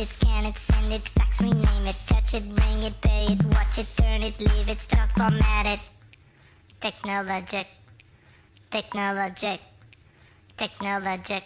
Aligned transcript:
it, 0.00 0.06
scan 0.06 0.46
it, 0.46 0.56
send 0.56 0.92
it, 0.92 1.02
fax, 1.02 1.42
rename 1.42 1.86
it, 1.86 1.98
touch 2.08 2.34
it, 2.34 2.44
bring 2.54 2.82
it, 2.82 2.94
pay 3.02 3.26
it, 3.32 3.44
watch 3.52 3.78
it, 3.78 3.88
turn 3.98 4.22
it, 4.22 4.38
leave 4.38 4.68
it, 4.68 4.80
stop, 4.80 5.08
format 5.16 5.66
it. 5.66 5.90
Technologic, 6.80 7.66
technologic, 8.70 9.60
technologic, 10.56 11.44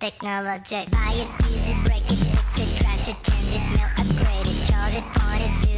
technologic. 0.00 0.90
Buy 0.90 1.12
it, 1.12 1.28
use 1.44 1.68
it, 1.68 1.84
break 1.84 2.04
it, 2.10 2.18
fix 2.18 2.58
it, 2.58 2.82
trash 2.82 3.08
it, 3.08 3.16
change 3.22 3.54
it, 3.56 3.64
mail, 3.76 3.90
upgrade 3.98 4.48
it, 4.48 4.70
charge 4.70 4.96
it, 4.96 5.04
point 5.12 5.42
it, 5.42 5.71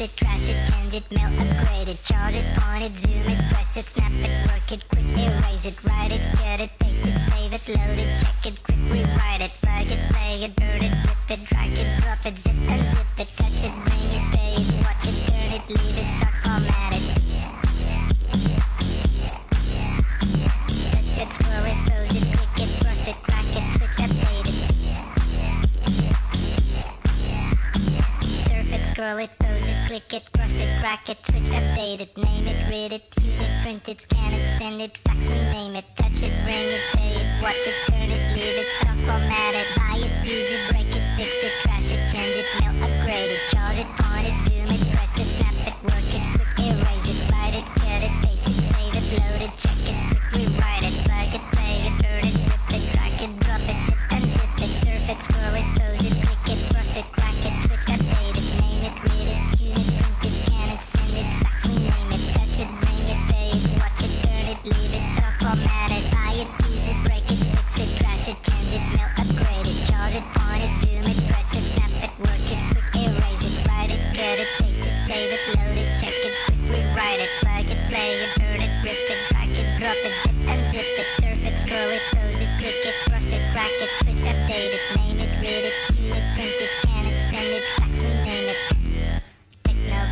it, 0.00 0.16
trash 0.16 0.48
it, 0.48 0.56
change 0.72 0.94
it, 0.94 1.04
mail, 1.12 1.28
upgrade 1.28 1.88
it, 1.88 2.00
charge 2.08 2.34
it, 2.34 2.44
point 2.56 2.84
it, 2.84 2.94
zoom 3.00 3.26
it, 3.28 3.38
press 3.52 3.76
it, 3.76 3.84
snap 3.84 4.12
it, 4.12 4.32
work 4.48 4.72
it, 4.72 4.82
quick 4.88 5.04
erase 5.18 5.66
it, 5.68 5.76
write 5.88 6.12
it, 6.12 6.22
cut 6.40 6.60
it, 6.60 6.70
paste 6.80 7.04
it, 7.04 7.18
save 7.28 7.52
it, 7.52 7.64
load 7.76 7.98
it, 8.00 8.08
check 8.20 8.40
it, 8.48 8.62
quick 8.62 8.80
rewrite 8.88 9.42
it, 9.44 9.52
plug 9.60 9.90
it, 9.92 10.00
play 10.08 10.44
it, 10.44 10.56
burn 10.56 10.80
it, 10.80 10.94
rip 11.04 11.28
it, 11.28 11.40
drag 11.48 11.72
it, 11.76 11.88
drop 12.00 12.24
it, 12.24 12.38
zip 12.40 12.56
unzip 12.72 13.12
it, 13.20 13.28
touch 13.36 13.60
it, 13.60 13.74
bring 13.84 14.08
it, 14.16 14.24
pay 14.32 14.54
it, 14.56 14.84
watch 14.84 15.04
it, 15.04 15.16
turn 15.28 15.52
it, 15.52 15.64
leave 15.68 15.98
it, 16.00 16.08
stop, 16.16 16.32
format 16.44 16.89
scroll 28.90 29.18
it, 29.18 29.30
pose 29.38 29.68
it, 29.68 29.78
click 29.86 30.12
it, 30.12 30.24
cross 30.32 30.56
it, 30.58 30.68
crack 30.80 31.08
it, 31.08 31.18
switch, 31.26 31.50
update 31.54 32.00
it, 32.00 32.16
name 32.16 32.46
it, 32.46 32.58
read 32.70 32.92
it, 32.92 33.04
tune 33.12 33.30
it, 33.38 33.52
print 33.62 33.88
it, 33.88 34.00
scan 34.00 34.32
it, 34.32 34.42
send 34.58 34.82
it, 34.82 34.98
fax, 34.98 35.28
rename 35.28 35.76
it, 35.76 35.84
touch 35.96 36.18
it, 36.26 36.34
bring 36.42 36.66
it, 36.76 36.84
pay 36.94 37.14
it, 37.14 37.28
watch 37.42 37.62
it, 37.70 37.76
turn 37.86 38.10
it, 38.10 38.22
leave 38.34 38.58
it, 38.62 38.68
stop, 38.78 38.98
format 39.06 39.54
it, 39.54 39.68
buy 39.78 39.94
it, 39.94 40.12
use 40.26 40.50
it, 40.50 40.62
break 40.70 40.90
it, 40.90 41.04
fix 41.14 41.30
it, 41.46 41.54
crash 41.62 41.90
it, 41.94 42.02
change 42.10 42.34
it, 42.42 42.48
mail, 42.58 42.74
upgrade 42.82 43.30
it, 43.30 43.42
charge 43.54 43.78
it, 43.78 43.90
point 43.94 44.26
it, 44.26 44.36
zoom 44.42 44.70
it, 44.74 44.82
press 44.90 45.14
it, 45.22 45.28
snap 45.38 45.54
it, 45.70 45.76
work 45.86 46.10
it, 46.10 46.24
quick 46.34 46.50
erase 46.66 47.06
it, 47.06 47.18
write 47.30 47.54
it, 47.54 47.66
cut 47.78 48.02
it, 48.02 48.14
paste 48.26 48.48
it, 48.50 48.58
save 48.74 48.94
it, 48.98 49.06
load 49.22 49.42
it, 49.46 49.52
check 49.54 49.80
it, 49.86 49.98
quick 50.10 50.26
rewrite 50.34 50.82
it, 50.82 50.94
plug 51.06 51.30
it, 51.30 51.44
play 51.54 51.76
it, 51.86 51.94
burn 52.02 52.24
it, 52.26 52.36
rip 52.42 52.64
it, 52.74 52.84
crack 52.90 53.16
it, 53.22 53.32
drop 53.38 53.62
it, 53.70 53.78
zip 53.86 54.00
unzip 54.18 54.52
it, 54.58 54.72
surf 54.82 55.04
it, 55.14 55.18
scroll 55.22 55.54
it, 55.54 55.68
pose 55.78 56.04
it, 56.10 56.16
click 56.26 56.39